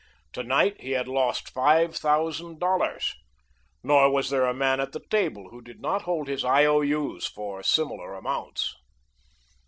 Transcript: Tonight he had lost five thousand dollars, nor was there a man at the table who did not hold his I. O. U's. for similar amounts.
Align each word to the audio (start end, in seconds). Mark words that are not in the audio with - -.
Tonight 0.33 0.81
he 0.81 0.93
had 0.93 1.07
lost 1.07 1.51
five 1.51 1.95
thousand 1.95 2.59
dollars, 2.59 3.13
nor 3.83 4.09
was 4.09 4.31
there 4.31 4.45
a 4.47 4.51
man 4.51 4.79
at 4.79 4.93
the 4.93 5.05
table 5.11 5.49
who 5.49 5.61
did 5.61 5.79
not 5.79 6.01
hold 6.01 6.27
his 6.27 6.43
I. 6.43 6.65
O. 6.65 6.81
U's. 6.81 7.27
for 7.27 7.61
similar 7.61 8.15
amounts. 8.15 8.73